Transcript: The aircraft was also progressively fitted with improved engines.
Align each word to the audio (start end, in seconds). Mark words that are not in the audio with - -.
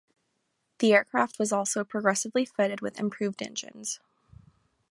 The 0.79 0.93
aircraft 0.93 1.37
was 1.37 1.51
also 1.51 1.83
progressively 1.83 2.43
fitted 2.43 2.81
with 2.81 2.99
improved 2.99 3.43
engines. 3.43 3.99